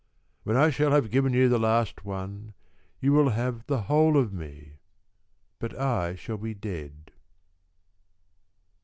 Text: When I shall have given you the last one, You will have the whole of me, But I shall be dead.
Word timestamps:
When 0.41 0.57
I 0.57 0.71
shall 0.71 0.89
have 0.93 1.11
given 1.11 1.31
you 1.31 1.47
the 1.47 1.59
last 1.59 2.03
one, 2.03 2.55
You 3.01 3.13
will 3.13 3.29
have 3.29 3.67
the 3.67 3.83
whole 3.83 4.17
of 4.17 4.33
me, 4.33 4.79
But 5.59 5.77
I 5.79 6.15
shall 6.15 6.37
be 6.37 6.55
dead. 6.55 7.11